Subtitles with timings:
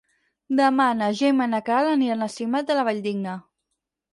[0.59, 3.37] Demà na Gemma i na Queralt aniran a Simat de la Valldigna.